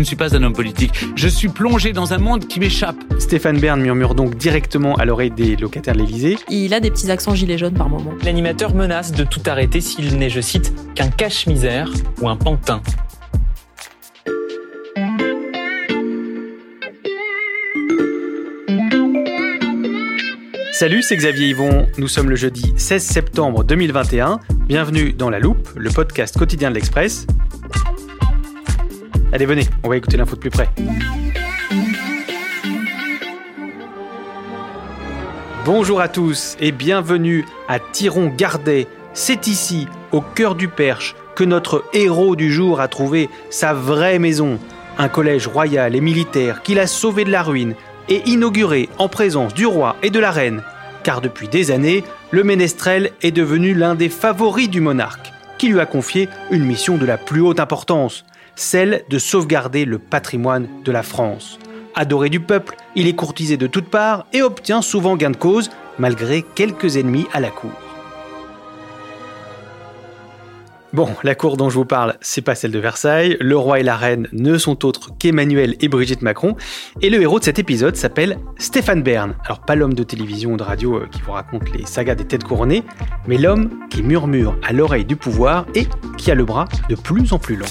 ne 0.00 0.04
suis 0.04 0.16
pas 0.16 0.34
un 0.34 0.42
homme 0.42 0.54
politique. 0.54 0.92
Je 1.14 1.28
suis 1.28 1.48
plongé 1.48 1.92
dans 1.92 2.12
un 2.12 2.18
monde 2.18 2.46
qui 2.46 2.58
m'échappe. 2.58 2.96
Stéphane 3.18 3.58
Bern 3.58 3.80
murmure 3.80 4.14
donc 4.14 4.34
directement 4.36 4.96
à 4.96 5.04
l'oreille 5.04 5.30
des 5.30 5.56
locataires 5.56 5.94
de 5.94 6.00
l'Élysée. 6.00 6.38
Il 6.48 6.74
a 6.74 6.80
des 6.80 6.90
petits 6.90 7.10
accents 7.10 7.34
gilets 7.34 7.58
jaunes 7.58 7.74
par 7.74 7.88
moment. 7.88 8.12
L'animateur 8.24 8.74
menace 8.74 9.12
de 9.12 9.24
tout 9.24 9.42
arrêter 9.46 9.80
s'il 9.80 10.16
n'est, 10.16 10.30
je 10.30 10.40
cite, 10.40 10.72
qu'un 10.94 11.08
cache-misère 11.08 11.90
ou 12.20 12.28
un 12.28 12.36
pantin. 12.36 12.82
Salut, 20.72 21.02
c'est 21.02 21.16
Xavier 21.16 21.48
Yvon. 21.48 21.86
Nous 21.98 22.08
sommes 22.08 22.30
le 22.30 22.36
jeudi 22.36 22.72
16 22.74 23.02
septembre 23.04 23.64
2021. 23.64 24.40
Bienvenue 24.66 25.12
dans 25.12 25.28
La 25.28 25.38
Loupe, 25.38 25.68
le 25.76 25.90
podcast 25.90 26.38
quotidien 26.38 26.70
de 26.70 26.76
l'Express. 26.76 27.26
Allez, 29.32 29.46
venez, 29.46 29.62
on 29.84 29.88
va 29.88 29.96
écouter 29.96 30.16
l'info 30.16 30.34
de 30.34 30.40
plus 30.40 30.50
près. 30.50 30.68
Bonjour 35.64 36.00
à 36.00 36.08
tous 36.08 36.56
et 36.58 36.72
bienvenue 36.72 37.44
à 37.68 37.78
Tiron-Gardet. 37.78 38.88
C'est 39.12 39.46
ici, 39.46 39.86
au 40.10 40.20
cœur 40.20 40.56
du 40.56 40.66
Perche, 40.66 41.14
que 41.36 41.44
notre 41.44 41.84
héros 41.92 42.34
du 42.34 42.50
jour 42.50 42.80
a 42.80 42.88
trouvé 42.88 43.30
sa 43.50 43.72
vraie 43.72 44.18
maison. 44.18 44.58
Un 44.98 45.08
collège 45.08 45.46
royal 45.46 45.94
et 45.94 46.00
militaire 46.00 46.62
qu'il 46.62 46.80
a 46.80 46.88
sauvé 46.88 47.24
de 47.24 47.30
la 47.30 47.44
ruine 47.44 47.74
et 48.08 48.22
inauguré 48.28 48.88
en 48.98 49.08
présence 49.08 49.54
du 49.54 49.64
roi 49.64 49.94
et 50.02 50.10
de 50.10 50.18
la 50.18 50.32
reine, 50.32 50.62
car 51.04 51.20
depuis 51.20 51.46
des 51.46 51.70
années, 51.70 52.02
le 52.32 52.42
ménestrel 52.42 53.12
est 53.22 53.30
devenu 53.30 53.74
l'un 53.74 53.94
des 53.94 54.08
favoris 54.08 54.68
du 54.68 54.80
monarque, 54.80 55.32
qui 55.56 55.68
lui 55.68 55.78
a 55.78 55.86
confié 55.86 56.28
une 56.50 56.64
mission 56.64 56.96
de 56.96 57.06
la 57.06 57.16
plus 57.16 57.40
haute 57.40 57.60
importance, 57.60 58.24
celle 58.60 59.04
de 59.08 59.18
sauvegarder 59.18 59.84
le 59.84 59.98
patrimoine 59.98 60.68
de 60.84 60.92
la 60.92 61.02
France. 61.02 61.58
Adoré 61.94 62.28
du 62.28 62.40
peuple, 62.40 62.76
il 62.94 63.06
est 63.06 63.16
courtisé 63.16 63.56
de 63.56 63.66
toutes 63.66 63.88
parts 63.88 64.26
et 64.32 64.42
obtient 64.42 64.82
souvent 64.82 65.16
gain 65.16 65.30
de 65.30 65.36
cause, 65.36 65.70
malgré 65.98 66.42
quelques 66.42 66.96
ennemis 66.96 67.26
à 67.32 67.40
la 67.40 67.50
cour. 67.50 67.72
Bon, 70.92 71.08
la 71.22 71.36
cour 71.36 71.56
dont 71.56 71.70
je 71.70 71.76
vous 71.76 71.84
parle, 71.84 72.16
c'est 72.20 72.42
pas 72.42 72.56
celle 72.56 72.72
de 72.72 72.78
Versailles. 72.80 73.36
Le 73.40 73.56
roi 73.56 73.78
et 73.78 73.84
la 73.84 73.96
reine 73.96 74.26
ne 74.32 74.58
sont 74.58 74.84
autres 74.84 75.10
qu'Emmanuel 75.18 75.76
et 75.80 75.88
Brigitte 75.88 76.20
Macron. 76.20 76.56
Et 77.00 77.10
le 77.10 77.22
héros 77.22 77.38
de 77.38 77.44
cet 77.44 77.60
épisode 77.60 77.94
s'appelle 77.96 78.38
Stéphane 78.58 79.02
Bern. 79.02 79.36
Alors, 79.44 79.60
pas 79.60 79.76
l'homme 79.76 79.94
de 79.94 80.02
télévision 80.02 80.52
ou 80.52 80.56
de 80.56 80.64
radio 80.64 80.96
euh, 80.96 81.06
qui 81.10 81.22
vous 81.22 81.32
raconte 81.32 81.72
les 81.72 81.86
sagas 81.86 82.16
des 82.16 82.26
têtes 82.26 82.44
couronnées, 82.44 82.82
mais 83.28 83.38
l'homme 83.38 83.70
qui 83.88 84.02
murmure 84.02 84.58
à 84.64 84.72
l'oreille 84.72 85.04
du 85.04 85.16
pouvoir 85.16 85.64
et 85.76 85.86
qui 86.18 86.30
a 86.30 86.34
le 86.34 86.44
bras 86.44 86.66
de 86.88 86.96
plus 86.96 87.32
en 87.32 87.38
plus 87.38 87.56
long. 87.56 87.66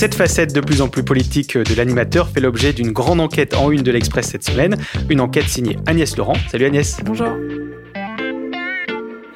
Cette 0.00 0.14
facette 0.14 0.54
de 0.54 0.60
plus 0.60 0.80
en 0.80 0.88
plus 0.88 1.02
politique 1.02 1.58
de 1.58 1.74
l'animateur 1.74 2.28
fait 2.28 2.40
l'objet 2.40 2.72
d'une 2.72 2.90
grande 2.90 3.20
enquête 3.20 3.54
en 3.54 3.70
une 3.70 3.82
de 3.82 3.90
l'Express 3.90 4.28
cette 4.28 4.44
semaine, 4.44 4.76
une 5.10 5.20
enquête 5.20 5.44
signée 5.44 5.76
Agnès 5.86 6.16
Laurent. 6.16 6.36
Salut 6.48 6.64
Agnès. 6.64 7.00
Bonjour. 7.04 7.28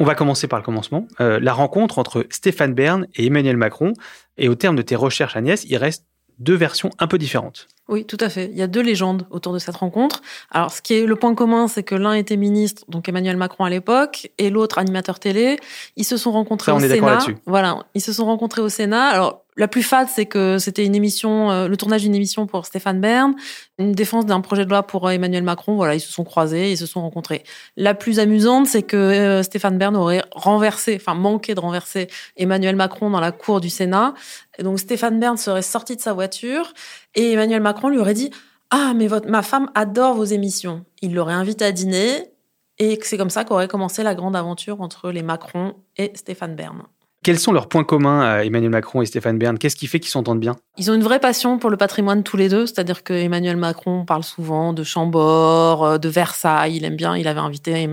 On 0.00 0.04
va 0.04 0.14
commencer 0.14 0.48
par 0.48 0.58
le 0.58 0.64
commencement. 0.64 1.06
Euh, 1.20 1.38
la 1.40 1.52
rencontre 1.52 1.98
entre 1.98 2.26
Stéphane 2.30 2.74
Bern 2.74 3.06
et 3.14 3.26
Emmanuel 3.26 3.56
Macron. 3.56 3.92
Et 4.38 4.48
au 4.48 4.54
terme 4.54 4.76
de 4.76 4.82
tes 4.82 4.96
recherches, 4.96 5.36
Agnès, 5.36 5.64
il 5.68 5.76
reste 5.76 6.06
deux 6.38 6.54
versions 6.54 6.90
un 6.98 7.06
peu 7.06 7.18
différentes. 7.18 7.66
Oui, 7.88 8.06
tout 8.06 8.16
à 8.20 8.30
fait. 8.30 8.46
Il 8.50 8.56
y 8.56 8.62
a 8.62 8.66
deux 8.66 8.80
légendes 8.80 9.26
autour 9.30 9.52
de 9.52 9.58
cette 9.58 9.76
rencontre. 9.76 10.22
Alors, 10.50 10.72
ce 10.72 10.80
qui 10.80 10.94
est 10.94 11.04
le 11.04 11.16
point 11.16 11.34
commun, 11.34 11.68
c'est 11.68 11.82
que 11.82 11.94
l'un 11.94 12.14
était 12.14 12.36
ministre, 12.38 12.82
donc 12.88 13.08
Emmanuel 13.08 13.36
Macron 13.36 13.64
à 13.64 13.70
l'époque, 13.70 14.30
et 14.38 14.48
l'autre 14.48 14.78
animateur 14.78 15.18
télé. 15.20 15.58
Ils 15.96 16.04
se 16.04 16.16
sont 16.16 16.32
rencontrés 16.32 16.72
Ça, 16.72 16.76
on 16.76 16.80
au 16.80 16.84
est 16.84 16.88
d'accord 16.88 17.08
Sénat. 17.08 17.12
là-dessus. 17.12 17.36
Voilà, 17.46 17.78
ils 17.94 18.00
se 18.00 18.12
sont 18.14 18.24
rencontrés 18.24 18.62
au 18.62 18.70
Sénat. 18.70 19.04
Alors, 19.08 19.43
la 19.56 19.68
plus 19.68 19.84
fade, 19.84 20.08
c'est 20.08 20.26
que 20.26 20.58
c'était 20.58 20.84
une 20.84 20.96
émission, 20.96 21.50
euh, 21.50 21.68
le 21.68 21.76
tournage 21.76 22.02
d'une 22.02 22.14
émission 22.14 22.46
pour 22.46 22.66
Stéphane 22.66 23.00
Bern, 23.00 23.34
une 23.78 23.92
défense 23.92 24.26
d'un 24.26 24.40
projet 24.40 24.64
de 24.64 24.70
loi 24.70 24.82
pour 24.82 25.06
euh, 25.06 25.10
Emmanuel 25.10 25.44
Macron. 25.44 25.76
Voilà, 25.76 25.94
ils 25.94 26.00
se 26.00 26.12
sont 26.12 26.24
croisés, 26.24 26.72
ils 26.72 26.76
se 26.76 26.86
sont 26.86 27.00
rencontrés. 27.00 27.44
La 27.76 27.94
plus 27.94 28.18
amusante, 28.18 28.66
c'est 28.66 28.82
que 28.82 28.96
euh, 28.96 29.42
Stéphane 29.44 29.78
Bern 29.78 29.94
aurait 29.94 30.24
renversé, 30.32 30.96
enfin 30.96 31.14
manqué 31.14 31.54
de 31.54 31.60
renverser 31.60 32.08
Emmanuel 32.36 32.74
Macron 32.74 33.10
dans 33.10 33.20
la 33.20 33.30
cour 33.30 33.60
du 33.60 33.70
Sénat. 33.70 34.14
Et 34.58 34.64
donc 34.64 34.80
Stéphane 34.80 35.20
Bern 35.20 35.36
serait 35.36 35.62
sorti 35.62 35.94
de 35.94 36.00
sa 36.00 36.12
voiture 36.12 36.72
et 37.14 37.32
Emmanuel 37.32 37.62
Macron 37.62 37.90
lui 37.90 37.98
aurait 37.98 38.14
dit 38.14 38.30
Ah, 38.70 38.92
mais 38.96 39.06
votre, 39.06 39.28
ma 39.28 39.42
femme 39.42 39.70
adore 39.76 40.14
vos 40.14 40.24
émissions. 40.24 40.84
Il 41.00 41.14
l'aurait 41.14 41.32
invité 41.32 41.64
à 41.64 41.70
dîner 41.70 42.32
et 42.78 42.98
c'est 43.02 43.16
comme 43.16 43.30
ça 43.30 43.44
qu'aurait 43.44 43.68
commencé 43.68 44.02
la 44.02 44.16
grande 44.16 44.34
aventure 44.34 44.80
entre 44.80 45.12
les 45.12 45.22
Macron 45.22 45.74
et 45.96 46.10
Stéphane 46.16 46.56
Bern. 46.56 46.82
Quels 47.24 47.38
sont 47.38 47.52
leurs 47.52 47.70
points 47.70 47.84
communs 47.84 48.20
à 48.20 48.44
Emmanuel 48.44 48.70
Macron 48.70 49.00
et 49.00 49.06
Stéphane 49.06 49.38
Bern? 49.38 49.56
Qu'est-ce 49.56 49.76
qui 49.76 49.86
fait 49.86 49.98
qu'ils 49.98 50.10
s'entendent 50.10 50.40
bien? 50.40 50.56
Ils 50.76 50.90
ont 50.90 50.94
une 50.94 51.02
vraie 51.02 51.20
passion 51.20 51.58
pour 51.58 51.70
le 51.70 51.78
patrimoine 51.78 52.22
tous 52.22 52.36
les 52.36 52.50
deux, 52.50 52.66
c'est-à-dire 52.66 53.02
que 53.02 53.14
Emmanuel 53.14 53.56
Macron 53.56 54.04
parle 54.04 54.22
souvent 54.22 54.74
de 54.74 54.82
Chambord, 54.82 55.84
euh, 55.86 55.96
de 55.96 56.10
Versailles. 56.10 56.76
Il 56.76 56.84
aime 56.84 56.96
bien. 56.96 57.16
Il 57.16 57.26
avait 57.26 57.40
invité 57.40 57.88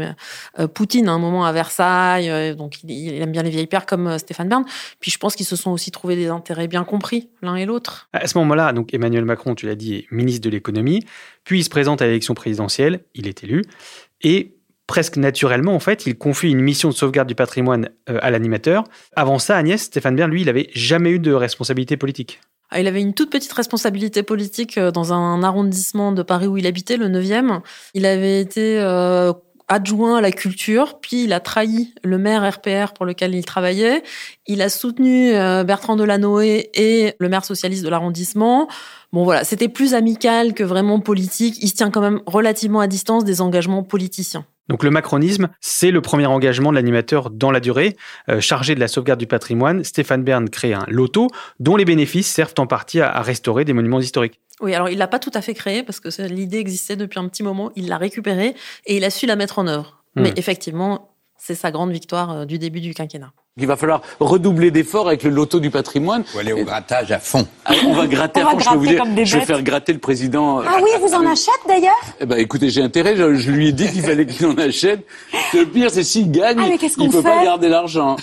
euh, 0.59 0.67
Poutine 0.67 1.07
à 1.07 1.13
un 1.13 1.17
moment 1.17 1.45
à 1.45 1.53
Versailles, 1.53 2.29
euh, 2.29 2.55
donc 2.55 2.83
il, 2.83 3.21
aime 3.21 3.31
bien 3.31 3.41
les 3.41 3.51
vieilles 3.51 3.67
pères 3.67 3.85
comme 3.85 4.07
euh, 4.07 4.17
Stéphane 4.17 4.49
Bern. 4.49 4.65
Puis 4.99 5.11
je 5.11 5.17
pense 5.17 5.37
qu'ils 5.37 5.45
se 5.45 5.55
sont 5.55 5.71
aussi 5.71 5.91
trouvés 5.91 6.17
des 6.17 6.27
intérêts 6.27 6.67
bien 6.67 6.83
compris 6.83 7.29
l'un 7.41 7.55
et 7.55 7.65
l'autre. 7.65 8.09
À 8.11 8.27
ce 8.27 8.37
moment-là, 8.39 8.73
donc 8.73 8.93
Emmanuel 8.93 9.23
Macron, 9.23 9.55
tu 9.55 9.65
l'as 9.65 9.75
dit, 9.75 9.95
est 9.95 10.07
ministre 10.11 10.41
de 10.41 10.49
l'économie, 10.49 11.05
puis 11.45 11.59
il 11.59 11.63
se 11.63 11.69
présente 11.69 12.01
à 12.01 12.05
l'élection 12.05 12.33
présidentielle, 12.33 13.05
il 13.15 13.29
est 13.29 13.45
élu, 13.45 13.63
et 14.23 14.57
presque 14.91 15.15
naturellement, 15.15 15.73
en 15.73 15.79
fait, 15.79 16.05
il 16.05 16.17
confie 16.17 16.49
une 16.49 16.59
mission 16.59 16.89
de 16.89 16.93
sauvegarde 16.93 17.25
du 17.25 17.33
patrimoine 17.33 17.87
euh, 18.09 18.19
à 18.21 18.29
l'animateur. 18.29 18.83
Avant 19.15 19.39
ça, 19.39 19.55
Agnès, 19.55 19.81
Stéphane 19.81 20.17
Bern, 20.17 20.29
lui, 20.29 20.41
il 20.41 20.49
avait 20.49 20.69
jamais 20.73 21.11
eu 21.11 21.19
de 21.19 21.31
responsabilité 21.31 21.95
politique. 21.95 22.41
Ah, 22.69 22.81
Il 22.81 22.87
avait 22.87 22.99
une 22.99 23.13
toute 23.13 23.29
petite 23.29 23.53
responsabilité 23.53 24.21
politique 24.21 24.77
euh, 24.77 24.91
dans 24.91 25.13
un 25.13 25.43
arrondissement 25.43 26.11
de 26.11 26.23
Paris 26.23 26.47
où 26.47 26.57
il 26.57 26.67
habitait, 26.67 26.97
le 26.97 27.07
9e. 27.07 27.61
Il 27.93 28.05
avait 28.05 28.41
été 28.41 28.81
euh, 28.81 29.31
adjoint 29.69 30.17
à 30.17 30.21
la 30.21 30.33
culture, 30.33 30.99
puis 30.99 31.23
il 31.23 31.31
a 31.31 31.39
trahi 31.39 31.93
le 32.03 32.17
maire 32.17 32.45
RPR 32.45 32.91
pour 32.91 33.05
lequel 33.05 33.33
il 33.33 33.45
travaillait. 33.45 34.03
Il 34.45 34.61
a 34.61 34.67
soutenu 34.67 35.31
Bertrand 35.31 35.95
Delanoë 35.95 36.69
et 36.73 37.13
le 37.17 37.29
maire 37.29 37.45
socialiste 37.45 37.85
de 37.85 37.89
l'arrondissement. 37.89 38.67
Bon 39.13 39.23
voilà, 39.23 39.45
c'était 39.45 39.69
plus 39.69 39.93
amical 39.93 40.53
que 40.53 40.65
vraiment 40.65 40.99
politique. 40.99 41.55
Il 41.61 41.69
se 41.69 41.75
tient 41.75 41.91
quand 41.91 42.01
même 42.01 42.19
relativement 42.25 42.81
à 42.81 42.87
distance 42.87 43.23
des 43.23 43.39
engagements 43.39 43.83
politiciens. 43.83 44.45
Donc 44.71 44.83
le 44.83 44.89
macronisme, 44.89 45.49
c'est 45.59 45.91
le 45.91 45.99
premier 45.99 46.27
engagement 46.27 46.69
de 46.69 46.75
l'animateur 46.75 47.29
dans 47.29 47.51
la 47.51 47.59
durée. 47.59 47.97
Euh, 48.29 48.39
chargé 48.39 48.73
de 48.73 48.79
la 48.79 48.87
sauvegarde 48.87 49.19
du 49.19 49.27
patrimoine, 49.27 49.83
Stéphane 49.83 50.23
Bern 50.23 50.49
crée 50.49 50.71
un 50.71 50.85
loto 50.87 51.27
dont 51.59 51.75
les 51.75 51.83
bénéfices 51.83 52.31
servent 52.31 52.53
en 52.57 52.67
partie 52.67 53.01
à, 53.01 53.11
à 53.11 53.21
restaurer 53.21 53.65
des 53.65 53.73
monuments 53.73 53.99
historiques. 53.99 54.39
Oui, 54.61 54.73
alors 54.73 54.87
il 54.87 54.97
l'a 54.97 55.09
pas 55.09 55.19
tout 55.19 55.31
à 55.33 55.41
fait 55.41 55.53
créé 55.53 55.83
parce 55.83 55.99
que 55.99 56.21
l'idée 56.21 56.59
existait 56.59 56.95
depuis 56.95 57.19
un 57.19 57.27
petit 57.27 57.43
moment. 57.43 57.73
Il 57.75 57.89
l'a 57.89 57.97
récupérée 57.97 58.55
et 58.85 58.95
il 58.95 59.03
a 59.03 59.09
su 59.09 59.25
la 59.25 59.35
mettre 59.35 59.59
en 59.59 59.67
œuvre. 59.67 60.01
Hmm. 60.15 60.21
Mais 60.21 60.33
effectivement, 60.37 61.11
c'est 61.37 61.55
sa 61.55 61.69
grande 61.69 61.91
victoire 61.91 62.31
euh, 62.31 62.45
du 62.45 62.57
début 62.57 62.79
du 62.79 62.93
quinquennat. 62.93 63.33
Il 63.57 63.67
va 63.67 63.75
falloir 63.75 64.01
redoubler 64.21 64.71
d'efforts 64.71 65.09
avec 65.09 65.23
le 65.23 65.29
loto 65.29 65.59
du 65.59 65.69
patrimoine. 65.71 66.23
faut 66.23 66.39
aller 66.39 66.53
au 66.53 66.63
grattage 66.63 67.11
à 67.11 67.19
fond. 67.19 67.45
Ah, 67.65 67.73
on 67.85 67.91
va 67.91 68.07
gratter 68.07 68.39
On 68.41 68.43
à 68.43 68.45
va 68.45 68.51
fond, 68.51 68.59
je 68.59 68.69
peux 68.69 68.75
vous 68.75 68.81
gratter 68.83 68.93
dire. 68.95 69.03
comme 69.03 69.13
des 69.13 69.25
Je 69.25 69.37
vais 69.39 69.43
faire 69.45 69.61
gratter 69.61 69.91
le 69.91 69.99
président. 69.99 70.61
Ah 70.61 70.77
oui, 70.81 70.89
vous 71.01 71.13
en 71.13 71.25
achetez 71.29 71.51
d'ailleurs? 71.67 71.91
Eh 72.21 72.25
ben, 72.25 72.37
écoutez, 72.39 72.69
j'ai 72.69 72.81
intérêt. 72.81 73.17
Je, 73.17 73.35
je 73.35 73.51
lui 73.51 73.67
ai 73.67 73.71
dit 73.73 73.91
qu'il 73.91 74.03
fallait 74.03 74.25
qu'il 74.25 74.45
en 74.45 74.57
achète. 74.57 75.05
Le 75.53 75.65
pire, 75.65 75.91
c'est 75.91 76.03
s'il 76.05 76.31
gagne, 76.31 76.59
Ah, 76.61 76.65
mais 76.69 76.77
qu'est-ce 76.77 76.93
il 76.97 77.07
qu'on 77.07 77.09
peut 77.11 77.23
pas 77.23 77.43
garder 77.43 77.67
l'argent. 77.67 78.15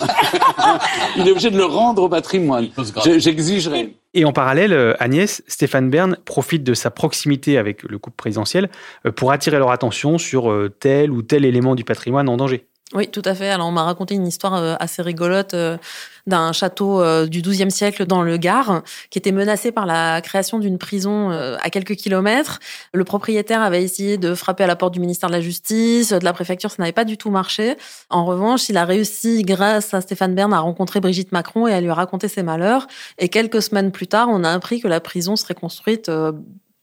il 1.15 1.27
est 1.27 1.31
obligé 1.31 1.51
de 1.51 1.57
le 1.57 1.65
rendre 1.65 2.01
au 2.01 2.09
patrimoine. 2.09 2.69
Je- 3.05 3.19
J'exigerai. 3.19 3.93
Et 4.15 4.25
en 4.25 4.33
parallèle, 4.33 4.73
euh, 4.73 4.95
Agnès, 4.99 5.43
Stéphane 5.47 5.91
Bern 5.91 6.17
profite 6.25 6.63
de 6.63 6.73
sa 6.73 6.89
proximité 6.89 7.59
avec 7.59 7.83
le 7.83 7.99
couple 7.99 8.15
présidentiel 8.15 8.67
euh, 9.05 9.11
pour 9.11 9.31
attirer 9.31 9.59
leur 9.59 9.69
attention 9.69 10.17
sur 10.17 10.49
euh, 10.49 10.69
tel 10.79 11.11
ou 11.11 11.21
tel 11.21 11.45
élément 11.45 11.75
du 11.75 11.83
patrimoine 11.83 12.27
en 12.27 12.35
danger. 12.35 12.65
Oui, 12.95 13.07
tout 13.07 13.21
à 13.23 13.35
fait. 13.35 13.49
Alors, 13.49 13.67
on 13.67 13.71
m'a 13.71 13.83
raconté 13.83 14.15
une 14.15 14.25
histoire 14.25 14.55
euh, 14.55 14.75
assez 14.79 15.03
rigolote 15.03 15.53
euh, 15.53 15.77
d'un 16.25 16.51
château 16.53 17.03
euh, 17.03 17.27
du 17.27 17.43
XIIe 17.43 17.69
siècle 17.69 18.07
dans 18.07 18.23
le 18.23 18.37
Gard, 18.37 18.81
qui 19.11 19.19
était 19.19 19.31
menacé 19.31 19.71
par 19.71 19.85
la 19.85 20.21
création 20.21 20.57
d'une 20.57 20.79
prison 20.79 21.29
à 21.29 21.69
quelques 21.69 21.95
kilomètres. 21.95 22.59
Le 22.93 23.03
propriétaire 23.03 23.61
avait 23.61 23.83
essayé 23.83 24.17
de 24.17 24.33
frapper 24.33 24.63
à 24.63 24.67
la 24.67 24.75
porte 24.75 24.93
du 24.93 24.99
ministère 24.99 25.29
de 25.29 25.35
la 25.35 25.41
Justice, 25.41 26.09
de 26.13 26.23
la 26.23 26.33
préfecture, 26.33 26.71
ça 26.71 26.77
n'avait 26.79 26.91
pas 26.91 27.05
du 27.05 27.17
tout 27.17 27.29
marché. 27.29 27.75
En 28.09 28.25
revanche, 28.25 28.69
il 28.69 28.77
a 28.77 28.85
réussi, 28.85 29.43
grâce 29.43 29.93
à 29.93 30.01
Stéphane 30.01 30.33
Bern, 30.33 30.51
à 30.53 30.59
rencontrer 30.59 30.99
Brigitte 30.99 31.31
Macron 31.31 31.67
et 31.67 31.73
à 31.73 31.81
lui 31.81 31.91
raconter 31.91 32.27
ses 32.27 32.41
malheurs. 32.41 32.87
Et 33.19 33.29
quelques 33.29 33.61
semaines 33.61 33.91
plus 33.91 34.07
tard, 34.07 34.29
on 34.29 34.43
a 34.43 34.51
appris 34.51 34.81
que 34.81 34.87
la 34.87 34.99
prison 34.99 35.35
serait 35.35 35.55
construite 35.55 36.11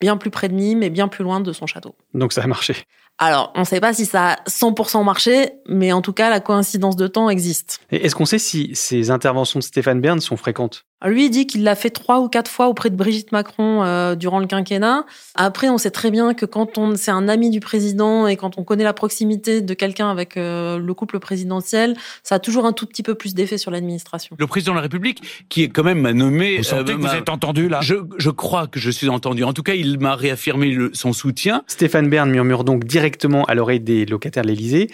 bien 0.01 0.17
plus 0.17 0.31
près 0.31 0.49
de 0.49 0.55
Nîmes 0.55 0.83
et 0.83 0.91
bien 0.91 1.09
plus 1.09 1.25
loin 1.25 1.41
de 1.41 1.53
son 1.53 1.67
château. 1.67 1.95
Donc 2.15 2.33
ça 2.33 2.43
a 2.43 2.47
marché. 2.47 2.77
Alors, 3.19 3.51
on 3.55 3.61
ne 3.61 3.65
sait 3.65 3.81
pas 3.81 3.95
si 3.95 4.05
ça 4.05 4.33
a 4.33 4.37
100% 4.45 5.03
marché, 5.03 5.53
mais 5.67 5.93
en 5.93 6.03
tout 6.03 6.13
cas, 6.13 6.29
la 6.29 6.41
coïncidence 6.41 6.97
de 6.97 7.07
temps 7.07 7.31
existe. 7.31 7.81
Est-ce 7.91 8.15
qu'on 8.15 8.27
sait 8.27 8.39
si 8.39 8.71
ces 8.75 9.11
interventions 9.11 9.59
de 9.59 9.65
Stéphane 9.65 10.01
Bern 10.01 10.21
sont 10.21 10.37
fréquentes? 10.37 10.85
Lui, 11.05 11.27
il 11.27 11.31
dit 11.31 11.47
qu'il 11.47 11.63
l'a 11.63 11.75
fait 11.75 11.91
trois 11.91 12.21
ou 12.21 12.29
quatre 12.29 12.51
fois 12.51 12.69
auprès 12.69 12.89
de 12.89 12.97
Brigitte 12.97 13.31
Macron 13.31 13.85
euh, 13.85 14.15
durant 14.15 14.39
le 14.41 14.47
quinquennat. 14.47 15.05
Après, 15.35 15.69
on 15.69 15.77
sait 15.77 15.91
très 15.91 16.11
bien 16.11 16.33
que 16.33 16.47
quand 16.47 16.79
on 16.79 16.97
c'est 16.97 17.11
un 17.11 17.29
ami 17.29 17.51
du 17.51 17.61
président 17.61 18.27
et 18.27 18.37
quand 18.37 18.57
on 18.59 18.65
connaît 18.65 18.83
la 18.83 18.95
proximité 18.95 19.61
de 19.61 19.75
quelqu'un 19.75 20.11
avec 20.11 20.39
euh, 20.39 20.79
le 20.79 20.95
couple 20.95 21.19
présidentiel, 21.21 21.97
ça 22.23 22.37
a 22.37 22.39
toujours 22.39 22.65
un 22.65 22.73
tout 22.73 22.87
petit 22.87 23.03
peu 23.03 23.15
plus 23.15 23.35
d'effet 23.35 23.59
sur 23.59 23.71
l'administration. 23.71 24.37
Le 24.39 24.47
président 24.47 24.73
de 24.73 24.77
la 24.77 24.83
République, 24.83 25.23
qui 25.51 25.63
est 25.65 25.69
quand 25.69 25.85
même 25.85 26.01
m'a 26.01 26.15
nommé. 26.15 26.57
Vous 26.57 26.63
sentez 26.63 26.93
que 26.95 26.99
vous 26.99 27.03
m'a- 27.05 27.19
êtes 27.19 27.29
entendu 27.29 27.69
là? 27.69 27.81
Je, 27.83 27.97
je 28.17 28.31
crois 28.31 28.67
que 28.67 28.81
je 28.81 28.91
suis 28.91 29.11
entendu. 29.11 29.45
En 29.45 29.53
tout 29.53 29.63
cas, 29.63 29.75
il 29.75 29.99
m'a 30.01 30.15
réaffirmé 30.17 30.71
le- 30.71 30.91
son 30.95 31.13
soutien. 31.13 31.63
Stéphane 31.67 32.09
Bern 32.09 32.31
murmure 32.31 32.65
donc 32.65 32.85
directement 32.85 33.45
à 33.45 33.55
l'oreille 33.55 33.81
des 33.81 34.07
locataires 34.07 34.45
de 34.45 34.49
l'Élysée. 34.49 34.89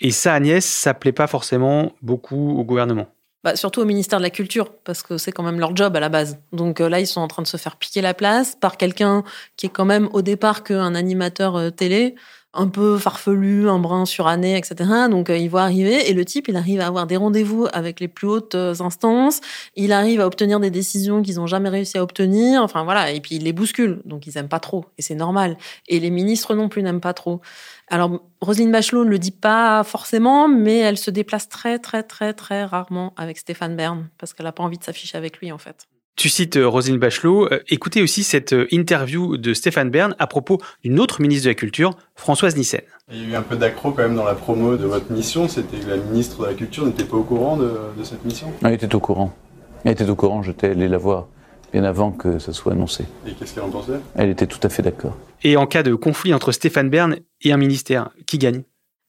Et 0.00 0.10
ça, 0.10 0.34
Agnès, 0.34 0.64
ça 0.64 0.92
plaît 0.94 1.12
pas 1.12 1.28
forcément 1.28 1.92
beaucoup 2.02 2.58
au 2.58 2.64
gouvernement. 2.64 3.06
Bah, 3.44 3.56
surtout 3.56 3.82
au 3.82 3.84
ministère 3.84 4.20
de 4.20 4.22
la 4.22 4.30
Culture, 4.30 4.72
parce 4.84 5.02
que 5.02 5.18
c'est 5.18 5.30
quand 5.30 5.42
même 5.42 5.60
leur 5.60 5.76
job 5.76 5.94
à 5.94 6.00
la 6.00 6.08
base. 6.08 6.38
Donc 6.52 6.80
euh, 6.80 6.88
là, 6.88 6.98
ils 6.98 7.06
sont 7.06 7.20
en 7.20 7.28
train 7.28 7.42
de 7.42 7.46
se 7.46 7.58
faire 7.58 7.76
piquer 7.76 8.00
la 8.00 8.14
place 8.14 8.56
par 8.58 8.78
quelqu'un 8.78 9.22
qui 9.58 9.66
est 9.66 9.68
quand 9.68 9.84
même 9.84 10.08
au 10.14 10.22
départ 10.22 10.64
qu'un 10.64 10.94
animateur 10.94 11.56
euh, 11.56 11.68
télé, 11.68 12.14
un 12.54 12.68
peu 12.68 12.98
farfelu, 12.98 13.68
un 13.68 13.78
brin 13.78 14.06
suranné, 14.06 14.56
etc. 14.56 15.08
Donc 15.10 15.30
euh, 15.30 15.36
il 15.36 15.48
voit 15.48 15.62
arriver 15.62 16.08
et 16.08 16.14
le 16.14 16.24
type, 16.24 16.48
il 16.48 16.56
arrive 16.56 16.80
à 16.80 16.86
avoir 16.86 17.06
des 17.06 17.16
rendez-vous 17.16 17.66
avec 17.72 18.00
les 18.00 18.08
plus 18.08 18.26
hautes 18.26 18.54
euh, 18.54 18.74
instances. 18.80 19.40
Il 19.76 19.92
arrive 19.92 20.20
à 20.20 20.26
obtenir 20.26 20.60
des 20.60 20.70
décisions 20.70 21.22
qu'ils 21.22 21.36
n'ont 21.36 21.46
jamais 21.46 21.68
réussi 21.68 21.98
à 21.98 22.02
obtenir. 22.02 22.62
Enfin 22.62 22.84
voilà, 22.84 23.10
et 23.10 23.20
puis 23.20 23.36
il 23.36 23.44
les 23.44 23.52
bouscule, 23.52 24.00
donc 24.04 24.26
ils 24.26 24.38
aiment 24.38 24.48
pas 24.48 24.60
trop 24.60 24.86
et 24.98 25.02
c'est 25.02 25.14
normal. 25.14 25.56
Et 25.88 26.00
les 26.00 26.10
ministres 26.10 26.54
non 26.54 26.68
plus 26.68 26.82
n'aiment 26.82 27.00
pas 27.00 27.14
trop. 27.14 27.40
Alors, 27.88 28.20
Roselyne 28.40 28.72
Bachelot 28.72 29.04
ne 29.04 29.10
le 29.10 29.18
dit 29.18 29.30
pas 29.30 29.84
forcément, 29.84 30.48
mais 30.48 30.78
elle 30.78 30.96
se 30.96 31.10
déplace 31.10 31.48
très, 31.48 31.78
très, 31.78 32.02
très, 32.02 32.32
très 32.32 32.64
rarement 32.64 33.12
avec 33.16 33.36
Stéphane 33.36 33.76
Bern, 33.76 34.08
parce 34.18 34.32
qu'elle 34.32 34.46
n'a 34.46 34.52
pas 34.52 34.62
envie 34.62 34.78
de 34.78 34.84
s'afficher 34.84 35.18
avec 35.18 35.38
lui, 35.38 35.52
en 35.52 35.58
fait. 35.58 35.86
Tu 36.16 36.28
cites 36.28 36.56
euh, 36.56 36.68
Roselyne 36.68 36.98
Bachelot. 36.98 37.52
Euh, 37.52 37.60
Écoutez 37.68 38.00
aussi 38.02 38.22
cette 38.22 38.52
euh, 38.52 38.66
interview 38.70 39.36
de 39.36 39.52
Stéphane 39.52 39.90
Bern 39.90 40.14
à 40.18 40.26
propos 40.26 40.60
d'une 40.84 41.00
autre 41.00 41.20
ministre 41.20 41.44
de 41.44 41.50
la 41.50 41.54
Culture, 41.54 41.96
Françoise 42.14 42.56
Nyssen. 42.56 42.82
Il 43.12 43.22
y 43.22 43.24
a 43.26 43.28
eu 43.30 43.34
un 43.34 43.42
peu 43.42 43.56
d'accro 43.56 43.90
quand 43.90 44.02
même 44.02 44.14
dans 44.14 44.24
la 44.24 44.34
promo 44.34 44.76
de 44.76 44.86
votre 44.86 45.10
mission, 45.12 45.48
c'était 45.48 45.76
que 45.76 45.88
la 45.88 45.96
ministre 45.96 46.42
de 46.42 46.46
la 46.46 46.54
Culture 46.54 46.86
n'était 46.86 47.04
pas 47.04 47.16
au 47.16 47.24
courant 47.24 47.56
de, 47.56 47.70
de 47.98 48.04
cette 48.04 48.24
mission? 48.24 48.52
Elle 48.62 48.74
était 48.74 48.94
au 48.94 49.00
courant. 49.00 49.34
Elle 49.84 49.92
était 49.92 50.08
au 50.08 50.14
courant, 50.14 50.42
j'étais 50.42 50.68
allé 50.68 50.88
la 50.88 50.98
voir 50.98 51.26
bien 51.72 51.84
avant 51.84 52.12
que 52.12 52.38
ça 52.38 52.52
soit 52.52 52.72
annoncé. 52.72 53.04
Et 53.26 53.32
qu'est-ce 53.32 53.52
qu'elle 53.52 53.64
en 53.64 53.70
pensait? 53.70 54.00
Elle 54.14 54.30
était 54.30 54.46
tout 54.46 54.60
à 54.62 54.68
fait 54.68 54.82
d'accord. 54.82 55.16
Et 55.42 55.56
en 55.56 55.66
cas 55.66 55.82
de 55.82 55.94
conflit 55.94 56.32
entre 56.32 56.52
Stéphane 56.52 56.88
Bern 56.88 57.16
et 57.42 57.52
un 57.52 57.56
ministère, 57.56 58.10
qui 58.26 58.38
gagne? 58.38 58.62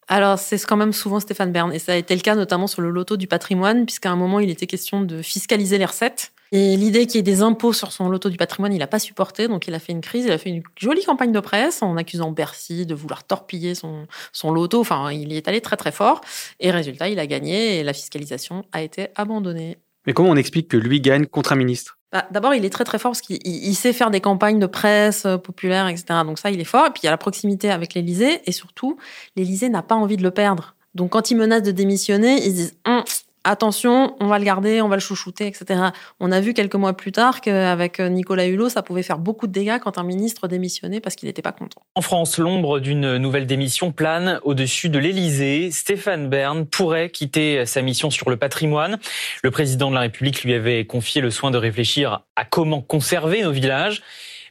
Alors, 0.07 0.37
c'est 0.37 0.63
quand 0.65 0.75
même 0.75 0.93
souvent 0.93 1.19
Stéphane 1.19 1.51
Bern, 1.51 1.71
et 1.71 1.79
ça 1.79 1.93
a 1.93 1.95
été 1.95 2.15
le 2.15 2.21
cas 2.21 2.35
notamment 2.35 2.67
sur 2.67 2.81
le 2.81 2.89
loto 2.89 3.15
du 3.15 3.27
patrimoine, 3.27 3.85
puisqu'à 3.85 4.11
un 4.11 4.15
moment, 4.15 4.39
il 4.39 4.49
était 4.49 4.67
question 4.67 5.01
de 5.01 5.21
fiscaliser 5.21 5.77
les 5.77 5.85
recettes. 5.85 6.31
Et 6.57 6.77
l'idée 6.77 7.05
qu'il 7.05 7.15
y 7.17 7.19
ait 7.19 7.23
des 7.23 7.41
impôts 7.41 7.73
sur 7.73 7.91
son 7.91 8.07
loto 8.07 8.29
du 8.29 8.37
patrimoine, 8.37 8.71
il 8.73 8.79
n'a 8.79 8.87
pas 8.87 8.99
supporté, 8.99 9.49
donc 9.49 9.67
il 9.67 9.73
a 9.73 9.79
fait 9.79 9.91
une 9.91 9.99
crise, 9.99 10.23
il 10.25 10.31
a 10.31 10.37
fait 10.37 10.49
une 10.49 10.63
jolie 10.77 11.03
campagne 11.03 11.33
de 11.33 11.39
presse 11.41 11.81
en 11.83 11.97
accusant 11.97 12.31
Bercy 12.31 12.85
de 12.85 12.95
vouloir 12.95 13.25
torpiller 13.25 13.75
son, 13.75 14.07
son 14.31 14.51
loto. 14.51 14.79
Enfin, 14.79 15.11
il 15.11 15.33
y 15.33 15.37
est 15.37 15.47
allé 15.49 15.59
très 15.59 15.75
très 15.75 15.91
fort. 15.91 16.21
Et 16.61 16.71
résultat, 16.71 17.09
il 17.09 17.19
a 17.19 17.27
gagné 17.27 17.79
et 17.79 17.83
la 17.83 17.91
fiscalisation 17.91 18.63
a 18.71 18.81
été 18.81 19.09
abandonnée. 19.15 19.77
Mais 20.07 20.13
comment 20.13 20.29
on 20.29 20.35
explique 20.37 20.69
que 20.69 20.77
lui 20.77 21.01
gagne 21.01 21.25
contre 21.25 21.51
un 21.51 21.55
ministre? 21.57 21.97
Bah, 22.13 22.25
D'abord, 22.31 22.53
il 22.53 22.63
est 22.63 22.69
très 22.69 22.85
très 22.85 22.99
fort 22.99 23.11
parce 23.11 23.21
qu'il 23.21 23.39
il- 23.43 23.67
il 23.67 23.75
sait 23.75 23.91
faire 23.91 24.09
des 24.09 24.21
campagnes 24.21 24.59
de 24.59 24.67
presse 24.67 25.25
euh, 25.25 25.37
populaire, 25.37 25.89
etc. 25.89 26.05
Donc 26.25 26.39
ça, 26.39 26.51
il 26.51 26.61
est 26.61 26.63
fort. 26.63 26.85
Et 26.87 26.91
puis 26.91 27.01
il 27.03 27.05
y 27.05 27.09
a 27.09 27.11
la 27.11 27.17
proximité 27.17 27.69
avec 27.69 27.95
l'Élysée. 27.95 28.39
Et 28.45 28.53
surtout, 28.53 28.97
l'Élysée 29.35 29.67
n'a 29.67 29.81
pas 29.81 29.95
envie 29.95 30.15
de 30.15 30.23
le 30.23 30.31
perdre. 30.31 30.75
Donc 30.93 31.09
quand 31.11 31.31
il 31.31 31.35
menace 31.35 31.63
de 31.63 31.71
démissionner, 31.71 32.37
ils 32.37 32.51
se 32.51 32.55
disent 32.55 32.77
Hum, 32.87 33.03
attention, 33.45 34.15
on 34.19 34.27
va 34.27 34.39
le 34.39 34.45
garder, 34.45 34.81
on 34.81 34.89
va 34.89 34.95
le 34.95 35.01
chouchouter, 35.01 35.47
etc. 35.47 35.81
On 36.19 36.31
a 36.31 36.41
vu 36.41 36.53
quelques 36.53 36.75
mois 36.75 36.93
plus 36.93 37.11
tard 37.11 37.39
qu'avec 37.39 37.99
Nicolas 37.99 38.47
Hulot, 38.47 38.69
ça 38.69 38.81
pouvait 38.81 39.03
faire 39.03 39.19
beaucoup 39.19 39.47
de 39.47 39.51
dégâts 39.53 39.79
quand 39.81 39.97
un 39.97 40.03
ministre 40.03 40.47
démissionnait 40.47 40.99
parce 40.99 41.15
qu'il 41.15 41.27
n'était 41.27 41.41
pas 41.41 41.51
content. 41.51 41.81
En 41.95 42.01
France, 42.01 42.37
l'ombre 42.37 42.79
d'une 42.79 43.17
nouvelle 43.17 43.45
démission 43.45 43.91
plane 43.91 44.39
au-dessus 44.43 44.89
de 44.89 44.99
l'Élysée. 44.99 45.71
Stéphane 45.71 46.27
Bern 46.27 46.65
pourrait 46.65 47.09
quitter 47.09 47.65
sa 47.65 47.81
mission 47.81 48.09
sur 48.09 48.29
le 48.29 48.37
patrimoine. 48.37 48.97
Le 49.43 49.51
président 49.51 49.89
de 49.89 49.95
la 49.95 50.01
République 50.01 50.43
lui 50.43 50.53
avait 50.53 50.85
confié 50.85 51.21
le 51.21 51.31
soin 51.31 51.51
de 51.51 51.57
réfléchir 51.57 52.23
à 52.35 52.45
comment 52.45 52.81
conserver 52.81 53.43
nos 53.43 53.51
villages. 53.51 54.01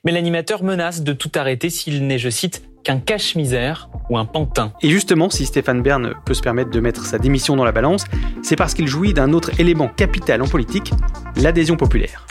Mais 0.04 0.12
l'animateur 0.12 0.62
menace 0.62 1.02
de 1.02 1.12
tout 1.12 1.32
arrêter 1.34 1.70
s'il 1.70 2.06
n'est, 2.06 2.18
je 2.18 2.28
cite, 2.28 2.62
qu'un 2.84 3.00
cache-misère 3.00 3.88
ou 4.10 4.18
un 4.18 4.26
pantin. 4.26 4.72
Et 4.82 4.90
justement, 4.90 5.30
si 5.30 5.46
Stéphane 5.46 5.82
Bern 5.82 6.14
peut 6.24 6.34
se 6.34 6.42
permettre 6.42 6.70
de 6.70 6.80
mettre 6.80 7.06
sa 7.06 7.18
démission 7.18 7.56
dans 7.56 7.64
la 7.64 7.72
balance, 7.72 8.04
c'est 8.42 8.56
parce 8.56 8.74
qu'il 8.74 8.86
jouit 8.86 9.14
d'un 9.14 9.32
autre 9.32 9.50
élément 9.58 9.88
capital 9.88 10.42
en 10.42 10.46
politique, 10.46 10.92
l'adhésion 11.36 11.76
populaire. 11.76 12.26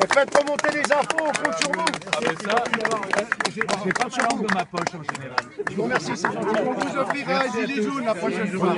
Faites 0.00 0.38
remonter 0.38 0.68
les 0.72 0.92
infos, 0.92 1.16
on 1.20 1.32
compte 1.42 1.58
sur 1.58 1.72
vous. 1.72 1.84
J'ai 3.54 3.92
pas 3.92 4.04
de 4.04 4.12
chance 4.12 4.40
de 4.40 4.54
ma 4.54 4.64
poche 4.64 4.94
en 4.94 5.14
général. 5.14 5.36
Je 5.70 5.74
vous 5.74 5.82
remercie, 5.82 6.12
c'est 6.14 6.32
gentil. 6.32 6.60
On 6.66 6.72
vous 6.72 6.98
offrira 6.98 7.42
un 7.42 7.66
gilet 7.66 7.82
jaune 7.82 8.04
la 8.04 8.14
prochaine 8.14 8.48
fois. 8.48 8.74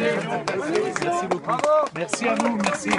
Merci 1.05 1.27
beaucoup. 1.29 1.53
Merci 1.95 2.29
à 2.29 2.35
vous, 2.35 2.57
merci. 2.57 2.91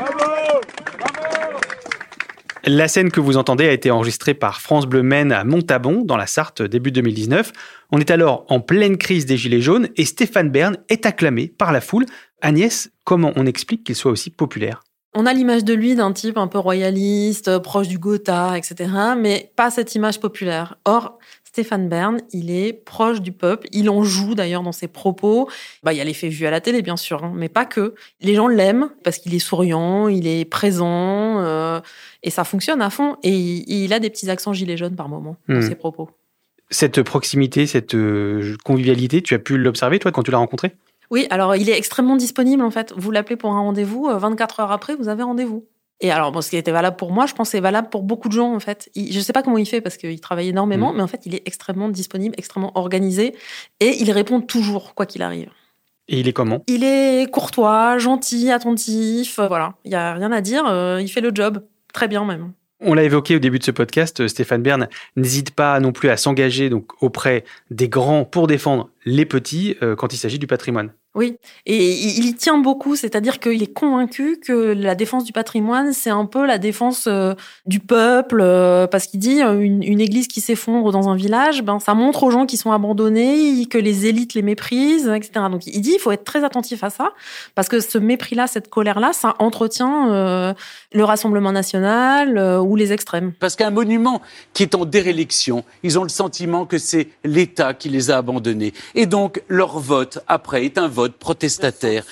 La 2.66 2.88
scène 2.88 3.10
que 3.10 3.20
vous 3.20 3.38
entendez 3.38 3.68
a 3.68 3.72
été 3.72 3.90
enregistrée 3.90 4.36
par 4.36 4.62
France 4.62 4.86
Bleu 4.86 5.02
Maine 5.02 5.32
à 5.32 5.44
Montabon, 5.44 6.04
dans 6.06 6.18
la 6.18 6.28
Sarthe, 6.28 6.62
début 6.62 6.92
2019. 6.92 7.52
On 7.92 8.00
est 8.00 8.12
alors 8.12 8.46
en 8.50 8.60
pleine 8.60 8.98
crise 8.98 9.26
des 9.26 9.36
Gilets 9.36 9.62
jaunes 9.62 9.90
et 9.98 10.06
Stéphane 10.06 10.52
Bern 10.52 10.78
est 10.90 11.08
acclamé 11.08 11.48
par 11.48 11.72
la 11.72 11.82
foule. 11.82 12.06
Agnès, 12.42 12.92
comment 13.04 13.34
on 13.36 13.48
explique 13.48 13.84
qu'il 13.84 13.96
soit 13.96 14.12
aussi 14.12 14.30
populaire? 14.30 14.84
On 15.14 15.26
a 15.26 15.34
l'image 15.34 15.66
de 15.66 15.74
lui 15.74 15.96
d'un 15.96 16.14
type 16.14 16.38
un 16.38 16.48
peu 16.48 16.58
royaliste, 16.58 17.50
euh, 17.50 17.60
proche 17.60 17.90
du 17.90 18.00
Gotha, 18.00 18.58
etc., 18.58 18.90
mais 19.18 19.52
pas 19.58 19.70
cette 19.70 19.94
image 19.94 20.22
populaire. 20.22 20.78
Or, 20.86 21.20
Stéphane 21.44 21.90
Bern, 21.90 22.22
il 22.32 22.50
est 22.50 22.72
proche 22.72 23.20
du 23.20 23.34
peuple, 23.34 23.68
il 23.74 23.90
en 23.90 24.06
joue 24.06 24.36
d'ailleurs 24.36 24.64
dans 24.64 24.72
ses 24.72 24.88
propos. 24.88 25.50
Bah, 25.84 25.92
il 25.92 25.98
y 25.98 26.02
a 26.02 26.06
l'effet 26.06 26.30
vu 26.30 26.46
à 26.46 26.50
la 26.52 26.62
télé, 26.62 26.82
bien 26.82 26.96
sûr, 26.96 27.26
hein, 27.26 27.34
mais 27.36 27.50
pas 27.50 27.66
que. 27.66 27.94
Les 28.22 28.36
gens 28.36 28.48
l'aiment 28.48 28.90
parce 29.04 29.18
qu'il 29.18 29.36
est 29.36 29.40
souriant, 29.40 30.08
il 30.08 30.28
est 30.28 30.46
présent, 30.46 31.42
euh, 31.42 31.82
et 32.24 32.30
ça 32.30 32.46
fonctionne 32.46 32.82
à 32.82 32.90
fond. 32.90 33.18
Et 33.24 33.34
il, 33.34 33.92
a 33.92 34.00
des 34.00 34.10
petits 34.10 34.30
accents 34.30 34.54
gilets 34.54 34.78
jaunes 34.78 34.96
par 34.96 35.10
moment 35.10 35.36
dans 35.50 35.56
Hmm. 35.56 35.62
ses 35.62 35.76
propos. 35.76 36.10
Cette 36.70 37.04
proximité, 37.04 37.68
cette 37.68 37.96
euh, 37.96 38.56
convivialité, 38.64 39.22
tu 39.22 39.34
as 39.34 39.40
pu 39.40 39.58
l'observer, 39.58 40.00
toi, 40.00 40.14
quand 40.14 40.24
tu 40.24 40.32
l'as 40.32 40.38
rencontré? 40.38 40.72
Oui, 41.12 41.28
alors 41.30 41.56
il 41.56 41.70
est 41.70 41.78
extrêmement 41.78 42.16
disponible 42.16 42.64
en 42.64 42.72
fait. 42.72 42.94
Vous 42.96 43.12
l'appelez 43.12 43.36
pour 43.36 43.52
un 43.54 43.60
rendez-vous, 43.60 44.08
euh, 44.08 44.18
24 44.18 44.62
heures 44.62 44.72
après, 44.72 44.96
vous 44.96 45.10
avez 45.10 45.24
rendez-vous. 45.24 45.66
Et 46.04 46.10
alors, 46.10 46.32
bon, 46.32 46.42
ce 46.42 46.50
qui 46.50 46.58
était 46.58 46.72
valable 46.72 46.96
pour 46.98 47.12
moi, 47.12 47.28
je 47.28 47.34
pense 47.36 47.50
que 47.50 47.52
c'est 47.52 47.60
valable 47.60 47.90
pour 47.90 48.02
beaucoup 48.02 48.28
de 48.28 48.34
gens 48.34 48.56
en 48.56 48.60
fait. 48.60 48.90
Il- 48.96 49.14
je 49.14 49.20
sais 49.20 49.34
pas 49.34 49.44
comment 49.44 49.60
il 49.60 49.68
fait 49.68 49.82
parce 49.82 49.98
qu'il 49.98 50.20
travaille 50.20 50.50
énormément, 50.50 50.94
mais 50.94 51.04
en 51.04 51.08
fait, 51.08 51.22
il 51.28 51.36
est 51.36 51.44
extrêmement 51.46 51.90
disponible, 51.90 52.34
extrêmement 52.40 52.72
organisé 52.76 53.36
et 53.82 53.98
il 54.02 54.10
répond 54.12 54.42
toujours, 54.42 54.96
quoi 54.96 55.06
qu'il 55.06 55.22
arrive. 55.22 55.50
Et 56.08 56.20
il 56.20 56.28
est 56.28 56.34
comment? 56.34 56.64
Il 56.68 56.84
est 56.84 57.30
courtois, 57.32 58.00
gentil, 58.00 58.50
attentif, 58.50 59.38
euh, 59.38 59.48
voilà. 59.48 59.76
Il 59.86 59.92
y 59.92 59.96
a 59.96 60.14
rien 60.14 60.32
à 60.32 60.42
dire, 60.42 60.66
euh, 60.68 61.00
il 61.02 61.08
fait 61.08 61.22
le 61.22 61.30
job. 61.34 61.64
Très 61.94 62.08
bien 62.08 62.26
même. 62.26 62.52
On 62.84 62.96
l'a 62.96 63.04
évoqué 63.04 63.36
au 63.36 63.40
début 63.40 63.60
de 63.60 63.64
ce 63.64 63.70
podcast, 63.70 64.28
Stéphane 64.28 64.64
Bern 64.64 64.88
n'hésite 65.16 65.52
pas 65.52 65.80
non 65.80 65.92
plus 65.92 66.10
à 66.10 66.18
s'engager 66.18 66.72
donc 66.72 66.88
auprès 67.04 67.44
des 67.70 67.88
grands 67.88 68.26
pour 68.26 68.48
défendre 68.48 68.90
les 69.06 69.26
petits 69.26 69.76
euh, 69.82 69.96
quand 69.96 70.14
il 70.14 70.18
s'agit 70.18 70.40
du 70.40 70.48
patrimoine. 70.48 70.92
Oui, 71.14 71.36
et 71.66 71.92
il 71.92 72.26
y 72.26 72.34
tient 72.36 72.58
beaucoup, 72.58 72.96
c'est-à-dire 72.96 73.40
qu'il 73.40 73.62
est 73.62 73.74
convaincu 73.74 74.40
que 74.40 74.54
la 74.72 74.96
défense 74.96 75.26
du 75.26 75.34
patrimoine, 75.34 75.92
c'est 75.92 76.10
un 76.10 76.26
peu 76.26 76.46
la 76.46 76.58
défense 76.58 77.06
euh, 77.08 77.34
du 77.66 77.82
peuple, 77.82 78.40
euh, 78.40 78.88
parce 78.88 79.08
qu'il 79.08 79.20
dit 79.20 79.42
une, 79.42 79.84
une 79.84 80.00
église 80.00 80.30
qui 80.30 80.40
s'effondre 80.40 80.90
dans 80.94 81.10
un 81.10 81.18
village, 81.18 81.64
ben 81.64 81.80
ça 81.82 81.96
montre 81.96 82.24
aux 82.24 82.32
gens 82.32 82.46
qui 82.46 82.56
sont 82.56 82.72
abandonnés, 82.72 83.66
que 83.66 83.78
les 83.78 84.06
élites 84.06 84.36
les 84.36 84.42
méprisent, 84.42 85.10
etc. 85.10 85.48
Donc 85.52 85.68
il 85.68 85.82
dit 85.82 85.92
il 85.96 86.00
faut 86.00 86.12
être 86.12 86.24
très 86.24 86.46
attentif 86.46 86.82
à 86.82 86.90
ça, 86.90 87.12
parce 87.56 87.68
que 87.68 87.82
ce 87.82 87.98
mépris-là, 87.98 88.48
cette 88.48 88.70
colère-là, 88.70 89.12
ça 89.12 89.36
entretient 89.40 90.14
euh, 90.14 90.54
le 90.94 91.04
Rassemblement 91.04 91.52
national 91.52 92.38
euh, 92.38 92.60
ou 92.60 92.78
les 92.78 92.94
extrêmes. 92.94 93.34
Parce 93.40 93.58
qu'un 93.58 93.70
monument 93.70 94.22
qui 94.54 94.64
est 94.64 94.76
en 94.76 94.86
déréliction, 94.86 95.66
ils 95.84 96.00
ont 96.00 96.04
le 96.04 96.10
sentiment 96.10 96.66
que 96.66 96.78
c'est 96.78 97.10
l'État 97.26 97.74
qui 97.74 97.90
les 97.90 98.12
a 98.12 98.18
abandonnés. 98.18 98.74
Et 98.96 99.06
donc, 99.06 99.42
leur 99.48 99.80
vote, 99.80 100.20
après, 100.28 100.66
est 100.66 100.78
un 100.78 100.88
vote 100.88 101.14
protestataire. 101.18 102.04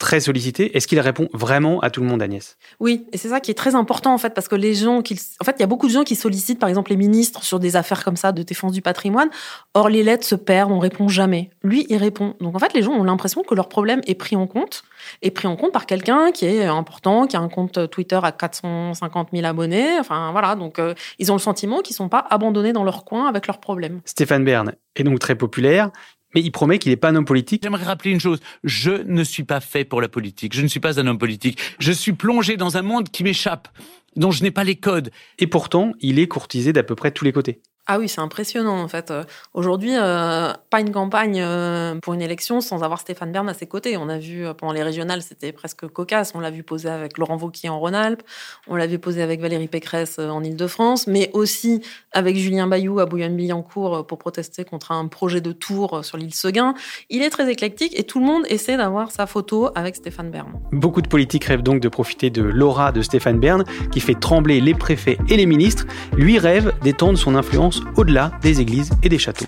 Très 0.00 0.18
sollicité. 0.18 0.76
Est-ce 0.76 0.88
qu'il 0.88 0.98
répond 0.98 1.28
vraiment 1.32 1.78
à 1.80 1.90
tout 1.90 2.00
le 2.00 2.06
monde, 2.08 2.22
Agnès? 2.22 2.56
Oui, 2.80 3.06
et 3.12 3.18
c'est 3.18 3.28
ça 3.28 3.38
qui 3.38 3.50
est 3.50 3.54
très 3.54 3.74
important 3.76 4.12
en 4.12 4.18
fait, 4.18 4.34
parce 4.34 4.48
que 4.48 4.56
les 4.56 4.74
gens, 4.74 5.02
qui... 5.02 5.14
en 5.40 5.44
fait, 5.44 5.54
il 5.58 5.60
y 5.60 5.62
a 5.62 5.66
beaucoup 5.66 5.86
de 5.86 5.92
gens 5.92 6.02
qui 6.02 6.16
sollicitent, 6.16 6.58
par 6.58 6.68
exemple, 6.68 6.90
les 6.90 6.96
ministres 6.96 7.44
sur 7.44 7.60
des 7.60 7.76
affaires 7.76 8.02
comme 8.02 8.16
ça 8.16 8.32
de 8.32 8.42
défense 8.42 8.72
du 8.72 8.82
patrimoine. 8.82 9.28
Or, 9.74 9.88
les 9.88 10.02
lettres 10.02 10.26
se 10.26 10.34
perdent, 10.34 10.72
on 10.72 10.78
répond 10.78 11.06
jamais. 11.08 11.50
Lui, 11.62 11.86
il 11.90 11.98
répond. 11.98 12.34
Donc, 12.40 12.56
en 12.56 12.58
fait, 12.58 12.72
les 12.72 12.82
gens 12.82 12.92
ont 12.92 13.04
l'impression 13.04 13.42
que 13.42 13.54
leur 13.54 13.68
problème 13.68 14.00
est 14.06 14.14
pris 14.14 14.36
en 14.36 14.46
compte, 14.46 14.82
est 15.20 15.30
pris 15.30 15.46
en 15.46 15.56
compte 15.56 15.72
par 15.72 15.84
quelqu'un 15.84 16.32
qui 16.32 16.46
est 16.46 16.64
important, 16.64 17.26
qui 17.26 17.36
a 17.36 17.40
un 17.40 17.48
compte 17.48 17.90
Twitter 17.90 18.18
à 18.22 18.32
450 18.32 19.28
000 19.32 19.44
abonnés. 19.46 20.00
Enfin, 20.00 20.32
voilà. 20.32 20.54
Donc, 20.54 20.78
euh, 20.78 20.94
ils 21.18 21.30
ont 21.30 21.36
le 21.36 21.40
sentiment 21.40 21.80
qu'ils 21.80 21.94
sont 21.94 22.08
pas 22.08 22.26
abandonnés 22.30 22.72
dans 22.72 22.84
leur 22.84 23.04
coin 23.04 23.26
avec 23.26 23.46
leurs 23.46 23.60
problèmes. 23.60 24.00
Stéphane 24.06 24.44
Bern 24.44 24.72
est 24.96 25.04
donc 25.04 25.18
très 25.18 25.34
populaire 25.34 25.90
mais 26.34 26.40
il 26.42 26.50
promet 26.50 26.78
qu'il 26.78 26.90
n'est 26.90 26.96
pas 26.96 27.08
un 27.08 27.16
homme 27.16 27.24
politique. 27.24 27.62
J'aimerais 27.62 27.84
rappeler 27.84 28.10
une 28.10 28.20
chose, 28.20 28.40
je 28.64 28.90
ne 28.90 29.24
suis 29.24 29.44
pas 29.44 29.60
fait 29.60 29.84
pour 29.84 30.00
la 30.00 30.08
politique, 30.08 30.54
je 30.54 30.62
ne 30.62 30.68
suis 30.68 30.80
pas 30.80 31.00
un 31.00 31.06
homme 31.06 31.18
politique, 31.18 31.58
je 31.78 31.92
suis 31.92 32.12
plongé 32.12 32.56
dans 32.56 32.76
un 32.76 32.82
monde 32.82 33.08
qui 33.08 33.24
m'échappe, 33.24 33.68
dont 34.16 34.30
je 34.30 34.42
n'ai 34.42 34.50
pas 34.50 34.64
les 34.64 34.76
codes. 34.76 35.10
Et 35.38 35.46
pourtant, 35.46 35.92
il 36.00 36.18
est 36.18 36.28
courtisé 36.28 36.72
d'à 36.72 36.82
peu 36.82 36.94
près 36.94 37.10
tous 37.10 37.24
les 37.24 37.32
côtés. 37.32 37.60
Ah 37.92 37.98
oui, 37.98 38.08
c'est 38.08 38.20
impressionnant 38.20 38.80
en 38.80 38.86
fait. 38.86 39.10
Euh, 39.10 39.24
aujourd'hui, 39.52 39.96
euh, 39.96 40.52
pas 40.70 40.78
une 40.78 40.92
campagne 40.92 41.40
euh, 41.42 41.96
pour 41.96 42.14
une 42.14 42.22
élection 42.22 42.60
sans 42.60 42.84
avoir 42.84 43.00
Stéphane 43.00 43.32
Bern 43.32 43.48
à 43.48 43.52
ses 43.52 43.66
côtés. 43.66 43.96
On 43.96 44.08
a 44.08 44.16
vu 44.16 44.44
pendant 44.56 44.72
les 44.72 44.84
régionales, 44.84 45.22
c'était 45.22 45.50
presque 45.50 45.88
cocasse. 45.88 46.30
On 46.36 46.38
l'a 46.38 46.52
vu 46.52 46.62
poser 46.62 46.88
avec 46.88 47.18
Laurent 47.18 47.36
Wauquiez 47.36 47.68
en 47.68 47.80
Rhône-Alpes, 47.80 48.22
on 48.68 48.76
l'a 48.76 48.86
vu 48.86 49.00
poser 49.00 49.22
avec 49.22 49.40
Valérie 49.40 49.66
Pécresse 49.66 50.20
en 50.20 50.44
Ile-de-France, 50.44 51.08
mais 51.08 51.30
aussi 51.32 51.82
avec 52.12 52.36
Julien 52.36 52.68
Bayou 52.68 53.00
à 53.00 53.06
Bouillon-Billancourt 53.06 54.06
pour 54.06 54.18
protester 54.18 54.64
contre 54.64 54.92
un 54.92 55.08
projet 55.08 55.40
de 55.40 55.50
tour 55.50 56.04
sur 56.04 56.16
l'île 56.16 56.32
Seguin. 56.32 56.74
Il 57.08 57.22
est 57.22 57.30
très 57.30 57.50
éclectique 57.50 57.98
et 57.98 58.04
tout 58.04 58.20
le 58.20 58.26
monde 58.26 58.44
essaie 58.48 58.76
d'avoir 58.76 59.10
sa 59.10 59.26
photo 59.26 59.70
avec 59.74 59.96
Stéphane 59.96 60.30
Bern. 60.30 60.52
Beaucoup 60.70 61.02
de 61.02 61.08
politiques 61.08 61.46
rêvent 61.46 61.64
donc 61.64 61.80
de 61.80 61.88
profiter 61.88 62.30
de 62.30 62.42
l'aura 62.42 62.92
de 62.92 63.02
Stéphane 63.02 63.40
Bern 63.40 63.64
qui 63.90 63.98
fait 63.98 64.14
trembler 64.14 64.60
les 64.60 64.74
préfets 64.74 65.18
et 65.28 65.36
les 65.36 65.46
ministres. 65.46 65.86
Lui 66.16 66.38
rêve 66.38 66.72
d'étendre 66.84 67.18
son 67.18 67.34
influence 67.34 67.79
au-delà 67.96 68.32
des 68.42 68.60
églises 68.60 68.90
et 69.02 69.08
des 69.08 69.18
châteaux. 69.18 69.46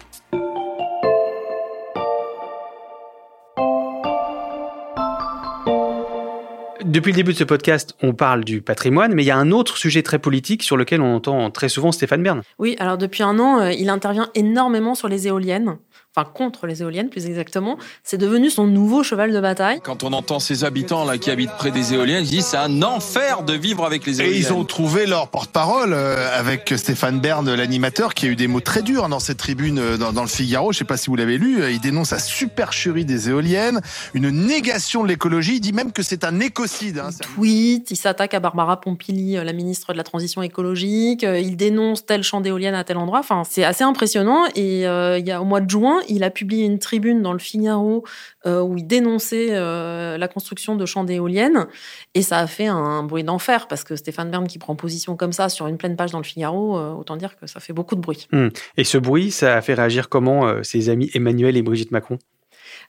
Depuis 6.92 7.12
le 7.12 7.16
début 7.16 7.32
de 7.32 7.38
ce 7.38 7.44
podcast, 7.44 7.96
on 8.02 8.12
parle 8.12 8.44
du 8.44 8.60
patrimoine, 8.60 9.14
mais 9.14 9.22
il 9.22 9.26
y 9.26 9.30
a 9.30 9.36
un 9.38 9.50
autre 9.50 9.78
sujet 9.78 10.02
très 10.02 10.18
politique 10.18 10.62
sur 10.62 10.76
lequel 10.76 11.00
on 11.00 11.14
entend 11.14 11.50
très 11.50 11.70
souvent 11.70 11.90
Stéphane 11.90 12.22
Bern. 12.22 12.42
Oui, 12.58 12.76
alors 12.78 12.98
depuis 12.98 13.22
un 13.22 13.38
an, 13.38 13.60
euh, 13.60 13.72
il 13.72 13.88
intervient 13.88 14.28
énormément 14.34 14.94
sur 14.94 15.08
les 15.08 15.26
éoliennes 15.26 15.78
enfin 16.14 16.28
contre 16.32 16.66
les 16.66 16.82
éoliennes 16.82 17.08
plus 17.08 17.26
exactement, 17.26 17.78
c'est 18.04 18.18
devenu 18.18 18.50
son 18.50 18.66
nouveau 18.66 19.02
cheval 19.02 19.32
de 19.32 19.40
bataille. 19.40 19.80
Quand 19.82 20.04
on 20.04 20.12
entend 20.12 20.40
ces 20.40 20.64
habitants 20.64 21.04
là 21.04 21.16
qui 21.16 21.30
habitent 21.30 21.56
près 21.56 21.70
des 21.70 21.94
éoliennes, 21.94 22.24
ils 22.24 22.30
disent 22.30 22.46
c'est 22.46 22.58
un 22.58 22.82
enfer 22.82 23.42
de 23.44 23.54
vivre 23.54 23.84
avec 23.84 24.04
les 24.04 24.20
éoliennes. 24.20 24.36
Et 24.36 24.38
ils 24.38 24.52
ont 24.52 24.64
trouvé 24.64 25.06
leur 25.06 25.28
porte-parole 25.28 25.92
euh, 25.94 26.28
avec 26.38 26.74
Stéphane 26.76 27.20
Bern, 27.20 27.50
l'animateur, 27.54 28.12
qui 28.12 28.26
a 28.26 28.28
eu 28.28 28.36
des 28.36 28.46
mots 28.46 28.60
très 28.60 28.82
durs 28.82 29.08
dans 29.08 29.20
cette 29.20 29.38
tribune 29.38 29.78
euh, 29.78 29.96
dans, 29.96 30.12
dans 30.12 30.22
le 30.22 30.28
Figaro. 30.28 30.72
Je 30.72 30.78
sais 30.78 30.84
pas 30.84 30.98
si 30.98 31.08
vous 31.08 31.16
l'avez 31.16 31.38
lu. 31.38 31.62
Il 31.70 31.80
dénonce 31.80 32.10
la 32.10 32.18
supercherie 32.18 33.06
des 33.06 33.30
éoliennes, 33.30 33.80
une 34.12 34.30
négation 34.30 35.02
de 35.02 35.08
l'écologie. 35.08 35.56
Il 35.56 35.60
dit 35.60 35.72
même 35.72 35.92
que 35.92 36.02
c'est 36.02 36.24
un 36.24 36.40
écocide. 36.40 36.98
Hein. 36.98 37.10
Il 37.10 37.26
tweet, 37.34 37.90
il 37.90 37.96
s'attaque 37.96 38.34
à 38.34 38.40
Barbara 38.40 38.80
Pompili, 38.80 39.38
euh, 39.38 39.44
la 39.44 39.54
ministre 39.54 39.92
de 39.92 39.96
la 39.96 40.04
transition 40.04 40.42
écologique. 40.42 41.22
Il 41.22 41.56
dénonce 41.56 42.04
tel 42.04 42.22
champ 42.22 42.42
d'éoliennes 42.42 42.74
à 42.74 42.84
tel 42.84 42.98
endroit. 42.98 43.20
Enfin, 43.20 43.44
c'est 43.48 43.64
assez 43.64 43.84
impressionnant. 43.84 44.44
Et 44.54 44.82
il 44.82 45.26
y 45.26 45.30
a 45.30 45.40
au 45.40 45.44
mois 45.44 45.60
de 45.60 45.70
juin, 45.70 46.00
il 46.08 46.24
a 46.24 46.30
publié 46.30 46.64
une 46.64 46.78
tribune 46.78 47.22
dans 47.22 47.32
le 47.32 47.38
Figaro 47.38 48.04
euh, 48.46 48.60
où 48.60 48.76
il 48.76 48.86
dénonçait 48.86 49.48
euh, 49.50 50.18
la 50.18 50.28
construction 50.28 50.76
de 50.76 50.86
champs 50.86 51.04
d'éoliennes. 51.04 51.66
Et 52.14 52.22
ça 52.22 52.38
a 52.38 52.46
fait 52.46 52.66
un 52.66 53.02
bruit 53.02 53.24
d'enfer 53.24 53.68
parce 53.68 53.84
que 53.84 53.96
Stéphane 53.96 54.30
Bern 54.30 54.46
qui 54.46 54.58
prend 54.58 54.76
position 54.76 55.16
comme 55.16 55.32
ça 55.32 55.48
sur 55.48 55.66
une 55.66 55.78
pleine 55.78 55.96
page 55.96 56.12
dans 56.12 56.18
le 56.18 56.24
Figaro, 56.24 56.78
euh, 56.78 56.92
autant 56.92 57.16
dire 57.16 57.36
que 57.38 57.46
ça 57.46 57.60
fait 57.60 57.72
beaucoup 57.72 57.94
de 57.94 58.00
bruit. 58.00 58.28
Hmm. 58.32 58.48
Et 58.76 58.84
ce 58.84 58.98
bruit, 58.98 59.30
ça 59.30 59.56
a 59.56 59.60
fait 59.60 59.74
réagir 59.74 60.08
comment 60.08 60.62
ses 60.62 60.88
amis 60.88 61.10
Emmanuel 61.14 61.56
et 61.56 61.62
Brigitte 61.62 61.90
Macron? 61.90 62.18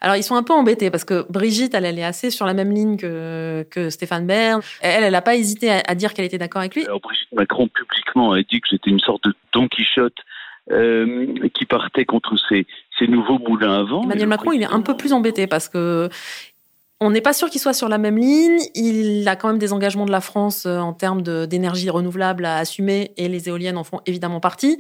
Alors 0.02 0.16
ils 0.16 0.24
sont 0.24 0.36
un 0.36 0.44
peu 0.44 0.54
embêtés 0.54 0.92
parce 0.92 1.06
que 1.06 1.26
Brigitte, 1.32 1.74
elle, 1.74 1.86
elle 1.86 2.00
est 2.00 2.04
assez 2.04 2.30
sur 2.30 2.46
la 2.46 2.54
même 2.54 2.72
ligne 2.72 2.98
que, 2.98 3.66
que 3.70 3.90
Stéphane 3.90 4.28
Bern. 4.28 4.62
Elle, 4.82 5.04
elle 5.06 5.12
n'a 5.12 5.22
pas 5.22 5.36
hésité 5.36 5.72
à, 5.72 5.96
dire 5.96 6.14
qu'elle 6.14 6.26
était 6.26 6.38
d'accord 6.38 6.60
avec 6.60 6.76
lui. 6.76 6.84
Alors 6.86 7.00
Brigitte 7.00 7.32
Macron 7.32 7.68
publiquement 7.68 8.34
a 8.34 8.42
dit 8.42 8.60
que 8.60 8.68
j'étais 8.70 8.90
une 8.90 9.00
sorte 9.00 9.24
de 9.24 9.34
Don 9.54 9.68
Quichotte 9.68 10.18
euh, 10.72 11.50
qui 11.54 11.66
partait 11.66 12.06
contre 12.06 12.36
ces, 12.50 12.66
ces 12.98 13.08
nouveaux 13.08 13.40
moulins 13.40 13.80
à 13.80 13.84
vent. 13.84 14.04
Emmanuel 14.04 14.28
Macron, 14.28 14.52
il 14.54 14.62
est 14.62 14.72
un 14.72 14.82
peu 14.82 14.96
plus 14.96 15.14
embêté 15.14 15.48
parce 15.48 15.68
que 15.68 16.10
on 17.04 17.12
n'est 17.12 17.22
pas 17.22 17.34
sûr 17.34 17.50
qu'il 17.50 17.60
soit 17.60 17.74
sur 17.74 17.90
la 17.90 17.98
même 17.98 18.18
ligne. 18.18 18.60
Il 18.76 19.28
a 19.28 19.36
quand 19.36 19.50
même 19.50 19.58
des 19.58 19.74
engagements 19.74 20.06
de 20.06 20.12
la 20.12 20.22
France 20.22 20.66
euh, 20.66 20.80
en 20.80 20.94
termes 20.94 21.22
d'énergie 21.22 21.90
renouvelable 21.90 22.46
à 22.46 22.56
assumer 22.56 23.12
et 23.18 23.28
les 23.28 23.50
éoliennes 23.50 23.78
en 23.78 23.84
font 23.84 24.00
évidemment 24.06 24.40
partie. 24.40 24.80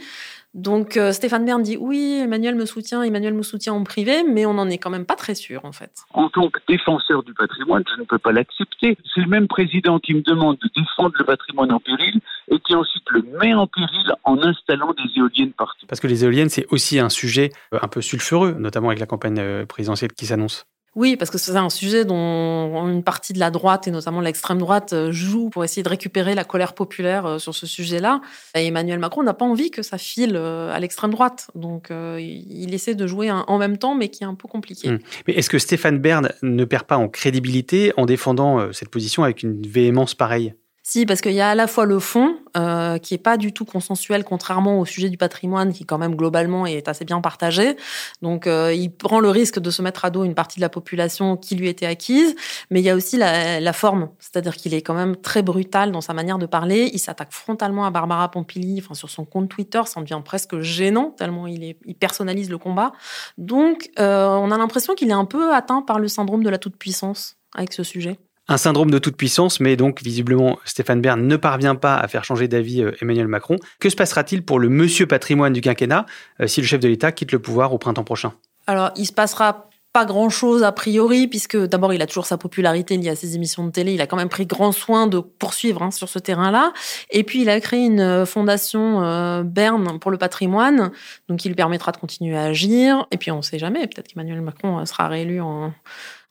Donc 0.54 0.96
euh, 0.96 1.12
Stéphane 1.12 1.44
Bern 1.46 1.62
dit 1.62 1.76
oui, 1.76 2.22
Emmanuel 2.24 2.56
me 2.56 2.66
soutient, 2.66 3.04
Emmanuel 3.04 3.34
me 3.34 3.42
soutient 3.42 3.74
en 3.74 3.84
privé, 3.84 4.24
mais 4.24 4.46
on 4.46 4.54
n'en 4.54 4.70
est 4.70 4.78
quand 4.78 4.90
même 4.90 5.06
pas 5.06 5.16
très 5.16 5.36
sûr 5.36 5.66
en 5.66 5.74
fait. 5.74 5.92
En 6.14 6.30
tant 6.30 6.50
que 6.50 6.60
défenseur 6.70 7.24
du 7.24 7.34
patrimoine, 7.34 7.84
je 7.94 8.00
ne 8.00 8.06
peux 8.06 8.20
pas 8.20 8.32
l'accepter. 8.32 8.98
C'est 9.14 9.22
le 9.22 9.28
même 9.28 9.48
président 9.50 10.00
qui 10.00 10.14
me 10.14 10.22
demande 10.22 10.58
de 10.64 10.70
défendre 10.76 11.16
le 11.20 11.26
patrimoine 11.26 11.74
en 11.74 11.80
péril 11.82 12.22
et 12.50 12.60
qui 12.60 12.74
ensuite 12.74 13.04
le 13.10 13.24
met 13.42 13.54
en 13.54 13.68
péril 13.68 14.14
en 14.24 14.42
installant 14.44 14.94
des 14.94 15.20
éoliennes 15.20 15.52
partout. 15.52 15.88
Parce 15.88 16.00
que 16.00 16.08
les 16.08 16.24
éoliennes, 16.24 16.50
c'est 16.50 16.68
aussi 16.72 17.00
un 17.00 17.10
sujet 17.10 17.50
euh, 17.74 17.80
un 17.82 17.90
peu 17.90 18.02
sulfureux, 18.02 18.56
notamment 18.58 18.88
avec 18.88 19.00
la 19.00 19.08
campagne 19.08 19.66
présidentielle 19.66 20.14
qui 20.14 20.26
s'annonce. 20.26 20.66
Oui, 20.96 21.16
parce 21.16 21.32
que 21.32 21.40
c'est 21.40 21.56
un 21.56 21.70
sujet 21.70 22.06
dont 22.06 22.88
une 22.88 23.04
partie 23.04 23.34
de 23.34 23.40
la 23.40 23.50
droite 23.50 23.88
et 23.88 23.92
notamment 23.92 24.22
l'extrême 24.22 24.60
droite 24.60 24.94
euh, 24.94 25.12
joue 25.12 25.50
pour 25.50 25.64
essayer 25.64 25.82
de 25.82 25.90
récupérer 25.90 26.36
la 26.36 26.44
colère 26.44 26.74
populaire 26.74 27.26
euh, 27.26 27.40
sur 27.40 27.56
ce 27.56 27.66
sujet-là. 27.66 28.22
Et 28.56 28.68
Emmanuel 28.68 29.00
Macron 29.00 29.24
n'a 29.24 29.34
pas 29.34 29.46
envie 29.46 29.72
que 29.72 29.82
ça 29.82 29.98
file 29.98 30.36
euh, 30.36 30.72
à 30.72 30.80
l'extrême 30.80 31.12
droite. 31.12 31.48
Donc 31.56 31.90
il 31.92 32.74
essaie 32.74 32.96
de 32.96 33.08
jouer 33.08 33.32
en 33.32 33.58
même 33.58 33.78
temps, 33.78 33.96
mais 33.96 34.10
qui 34.10 34.24
est 34.24 34.28
un 34.28 34.36
peu 34.36 34.48
compliqué. 34.48 34.90
Hum. 34.90 35.00
Mais 35.28 35.34
est-ce 35.34 35.50
que 35.50 35.60
Stéphane 35.60 36.00
Bern 36.00 36.30
ne 36.42 36.66
perd 36.66 36.84
pas 36.84 36.98
en 36.98 37.08
crédibilité 37.08 37.94
en 37.98 38.06
défendant 38.06 38.72
cette 38.72 38.90
position 38.90 39.24
avec 39.24 39.44
une 39.44 39.62
véhémence 39.66 40.14
pareille? 40.14 40.54
Si, 40.94 41.08
parce 41.08 41.22
qu'il 41.22 41.34
y 41.34 41.42
a 41.42 41.50
à 41.50 41.56
la 41.56 41.66
fois 41.66 41.86
le 41.86 41.98
fond, 41.98 42.38
euh, 42.56 43.00
qui 43.00 43.16
est 43.16 43.18
pas 43.18 43.36
du 43.36 43.52
tout 43.52 43.66
consensuel, 43.66 44.24
contrairement 44.24 44.80
au 44.80 44.86
sujet 44.86 45.10
du 45.10 45.18
patrimoine, 45.18 45.74
qui 45.74 45.86
quand 45.86 45.98
même 45.98 46.16
globalement 46.16 46.68
est 46.68 46.88
assez 46.88 47.04
bien 47.04 47.20
partagé. 47.20 47.78
Donc, 48.22 48.46
euh, 48.46 48.72
il 48.72 48.92
prend 48.92 49.20
le 49.20 49.30
risque 49.30 49.58
de 49.58 49.72
se 49.72 49.82
mettre 49.82 50.06
à 50.06 50.12
dos 50.12 50.24
une 50.24 50.36
partie 50.36 50.60
de 50.60 50.62
la 50.62 50.70
population 50.70 51.36
qui 51.36 51.56
lui 51.56 51.68
était 51.68 51.88
acquise. 51.88 52.36
Mais 52.70 52.80
il 52.80 52.84
y 52.84 52.92
a 52.92 52.96
aussi 52.96 53.18
la, 53.18 53.60
la 53.60 53.74
forme, 53.74 54.10
c'est-à-dire 54.20 54.56
qu'il 54.56 54.76
est 54.76 54.84
quand 54.84 54.94
même 54.94 55.16
très 55.16 55.42
brutal 55.42 55.92
dans 55.92 56.02
sa 56.02 56.14
manière 56.14 56.38
de 56.38 56.46
parler. 56.46 56.92
Il 56.94 57.00
s'attaque 57.00 57.34
frontalement 57.34 57.86
à 57.86 57.90
Barbara 57.90 58.30
Pompili, 58.30 58.80
enfin 58.80 58.94
sur 58.94 59.10
son 59.10 59.26
compte 59.26 59.50
Twitter, 59.50 59.82
ça 59.86 60.00
en 60.00 60.04
devient 60.04 60.22
presque 60.24 60.60
gênant 60.60 61.10
tellement 61.18 61.48
il, 61.48 61.64
est, 61.64 61.80
il 61.86 61.96
personnalise 61.96 62.52
le 62.52 62.60
combat. 62.60 62.92
Donc, 63.40 63.90
euh, 63.98 64.28
on 64.28 64.52
a 64.52 64.58
l'impression 64.60 64.94
qu'il 64.94 65.10
est 65.10 65.14
un 65.14 65.26
peu 65.26 65.56
atteint 65.56 65.82
par 65.82 65.98
le 65.98 66.08
syndrome 66.08 66.44
de 66.44 66.50
la 66.52 66.60
toute 66.60 66.78
puissance 66.78 67.38
avec 67.56 67.74
ce 67.74 67.82
sujet. 67.82 68.20
Un 68.50 68.58
syndrome 68.58 68.92
de 68.92 69.00
toute 69.00 69.16
puissance, 69.16 69.62
mais 69.62 69.78
donc 69.78 70.02
visiblement 70.04 70.60
Stéphane 70.66 71.00
Bern 71.00 71.26
ne 71.26 71.38
parvient 71.38 71.76
pas 71.76 71.96
à 71.96 72.08
faire 72.10 72.26
changer 72.26 72.50
d'avis 72.50 72.82
euh, 72.82 72.92
Emmanuel 73.02 73.28
Macron. 73.28 73.56
Que 73.80 73.90
se 73.90 73.96
passera-t-il 73.96 74.44
pour 74.44 74.60
le 74.60 74.68
monsieur 74.68 75.08
patrimoine 75.08 75.54
du 75.54 75.62
quinquennat 75.62 76.06
euh, 76.42 76.48
si 76.48 76.60
le 76.60 76.68
chef 76.68 76.82
de 76.82 76.90
l'État 76.90 77.14
quitte 77.14 77.32
le 77.32 77.40
pouvoir 77.40 77.74
au 77.74 77.78
printemps 77.78 78.04
prochain? 78.04 78.34
Alors, 78.68 78.92
il 78.98 79.06
se 79.06 79.14
passera 79.14 79.70
pas 79.94 80.06
grand 80.06 80.30
chose 80.30 80.64
a 80.64 80.72
priori, 80.72 81.28
puisque 81.28 81.56
d'abord 81.56 81.94
il 81.94 82.02
a 82.02 82.08
toujours 82.08 82.26
sa 82.26 82.38
popularité 82.38 82.98
liée 82.98 83.10
à 83.10 83.16
ses 83.16 83.36
émissions 83.36 83.64
de 83.64 83.72
télé. 83.72 83.94
Il 83.94 84.02
a 84.02 84.08
quand 84.08 84.18
même 84.18 84.28
pris 84.28 84.48
grand 84.48 84.72
soin 84.72 85.06
de 85.06 85.20
poursuivre 85.20 85.84
hein, 85.84 85.92
sur 85.92 86.10
ce 86.10 86.18
terrain-là. 86.20 86.74
Et 87.12 87.24
puis 87.24 87.44
il 87.44 87.50
a 87.50 87.62
créé 87.62 87.86
une 87.86 88.02
euh, 88.02 88.26
fondation 88.26 89.44
Berne 89.44 90.00
pour 90.00 90.12
le 90.12 90.18
patrimoine, 90.18 90.92
donc 91.30 91.40
qui 91.40 91.48
lui 91.48 91.56
permettra 91.56 91.92
de 91.94 91.98
continuer 91.98 92.36
à 92.36 92.46
agir. 92.46 93.06
Et 93.12 93.18
puis 93.18 93.32
on 93.32 93.38
ne 93.38 93.42
sait 93.42 93.60
jamais, 93.60 93.88
peut-être 93.88 94.08
qu'Emmanuel 94.10 94.42
Macron 94.42 94.84
sera 94.86 95.08
réélu 95.08 95.40
en, 95.40 95.72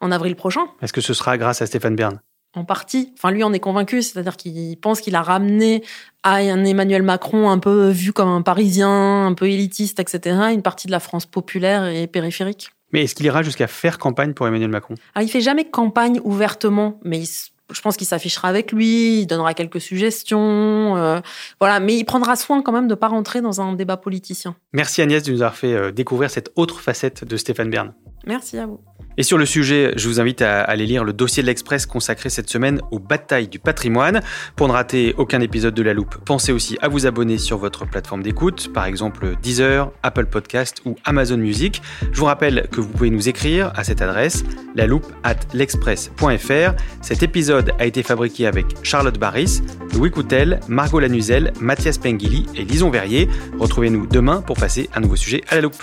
en 0.03 0.11
avril 0.13 0.37
prochain. 0.37 0.67
Est-ce 0.83 0.93
que 0.93 1.01
ce 1.01 1.15
sera 1.15 1.39
grâce 1.39 1.63
à 1.63 1.67
Stéphane 1.67 1.97
Bern? 1.97 2.21
En 2.55 2.65
partie. 2.65 3.15
Enfin, 3.17 3.31
lui 3.31 3.43
en 3.45 3.53
est 3.55 3.61
convaincu, 3.61 4.03
c'est-à-dire 4.03 4.37
qu'il 4.37 4.77
pense 4.79 5.01
qu'il 5.01 5.15
a 5.15 5.23
ramené 5.23 5.83
à 6.23 6.35
un 6.35 6.65
Emmanuel 6.65 7.03
Macron 7.03 7.49
un 7.49 7.59
peu 7.59 7.89
vu 7.89 8.13
comme 8.13 8.29
un 8.29 8.43
Parisien, 8.43 9.27
un 9.27 9.33
peu 9.33 9.49
élitiste, 9.49 10.01
etc., 10.01 10.37
une 10.53 10.61
partie 10.61 10.87
de 10.87 10.93
la 10.93 11.01
France 11.01 11.25
populaire 11.25 11.87
et 11.87 12.07
périphérique. 12.07 12.71
Mais 12.93 13.05
est-ce 13.05 13.15
qu'il 13.15 13.25
ira 13.25 13.43
jusqu'à 13.43 13.69
faire 13.69 13.99
campagne 13.99 14.35
pour 14.35 14.47
Emmanuel 14.47 14.69
Macron? 14.69 14.97
Alors, 15.15 15.27
il 15.27 15.31
fait 15.31 15.41
jamais 15.41 15.65
campagne 15.65 16.21
ouvertement, 16.25 17.01
mais 17.05 17.23
je 17.71 17.81
pense 17.81 17.97
qu'il 17.97 18.07
s'affichera 18.07 18.49
avec 18.49 18.71
lui, 18.71 19.21
il 19.21 19.27
donnera 19.27 19.55
quelques 19.55 19.81
suggestions, 19.81 20.97
euh, 20.97 21.21
voilà. 21.59 21.81
Mais 21.81 21.97
il 21.97 22.05
prendra 22.05 22.37
soin 22.37 22.61
quand 22.61 22.73
même 22.73 22.87
de 22.87 22.95
ne 22.95 22.99
pas 22.99 23.09
rentrer 23.09 23.41
dans 23.41 23.63
un 23.63 23.73
débat 23.73 23.97
politicien. 23.97 24.57
Merci 24.75 25.01
Agnès 25.01 25.23
de 25.23 25.33
nous 25.33 25.41
avoir 25.41 25.57
fait 25.57 25.73
euh, 25.73 25.91
découvrir 25.91 26.31
cette 26.31 26.53
autre 26.57 26.81
facette 26.81 27.25
de 27.25 27.37
Stéphane 27.39 27.71
Bern. 27.71 27.95
Merci 28.27 28.59
à 28.59 28.67
vous. 28.67 28.81
Et 29.19 29.23
sur 29.23 29.39
le 29.39 29.47
sujet, 29.47 29.93
je 29.97 30.09
vous 30.09 30.21
invite 30.21 30.43
à 30.43 30.63
aller 30.63 30.87
lire 30.87 31.05
le 31.05 31.13
dossier 31.13 31.43
de 31.43 31.47
l'Express 31.47 31.87
consacré 31.87 32.31
cette 32.31 32.49
semaine 32.49 32.81
aux 32.91 32.99
batailles 32.99 33.49
du 33.49 33.59
patrimoine. 33.59 34.21
Pour 34.57 34.69
ne 34.69 34.73
rater 34.73 35.15
aucun 35.19 35.41
épisode 35.41 35.75
de 35.75 35.83
La 35.83 35.95
Loupe, 35.95 36.17
pensez 36.25 36.53
aussi 36.53 36.79
à 36.81 36.89
vous 36.89 37.07
abonner 37.07 37.39
sur 37.39 37.59
votre 37.59 37.87
plateforme 37.87 38.23
d'écoute, 38.23 38.73
par 38.73 38.87
exemple 38.87 39.37
Deezer, 39.43 39.91
Apple 40.03 40.27
Podcast 40.27 40.83
ou 40.85 40.97
Amazon 41.05 41.37
Music. 41.37 41.83
Je 42.13 42.19
vous 42.19 42.27
rappelle 42.27 42.69
que 42.71 42.81
vous 42.81 42.89
pouvez 42.89 43.11
nous 43.11 43.29
écrire 43.29 43.73
à 43.75 43.85
cette 43.85 44.03
adresse, 44.03 44.45
la 44.75 44.87
loupe 44.87 45.07
at 45.23 45.37
l'express.fr. 45.53 46.75
Cet 47.01 47.23
épisode 47.23 47.73
a 47.79 47.87
été 47.87 48.03
fabriqué 48.03 48.47
avec 48.47 48.67
Charlotte 48.83 49.19
Barris, 49.19 49.61
Louis 49.95 50.11
Coutel, 50.11 50.61
Margot 50.69 51.01
Lanuzel, 51.01 51.53
Mathias 51.61 51.99
Pengili 51.99 52.47
et 52.55 52.65
Lison 52.65 52.91
Verrier. 52.91 53.29
Retrouvez-nous 53.59 54.07
demain 54.07 54.41
pour 54.41 54.57
passer 54.57 54.89
un 54.95 55.01
nouveau 55.01 55.17
sujet 55.17 55.43
à 55.49 55.57
la 55.57 55.63
loupe. 55.63 55.83